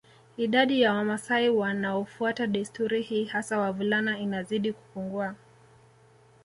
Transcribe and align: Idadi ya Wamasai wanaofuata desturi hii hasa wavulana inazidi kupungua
Idadi 0.37 0.81
ya 0.81 0.93
Wamasai 0.93 1.49
wanaofuata 1.49 2.47
desturi 2.47 3.01
hii 3.01 3.25
hasa 3.25 3.59
wavulana 3.59 4.19
inazidi 4.19 4.73
kupungua 4.73 5.35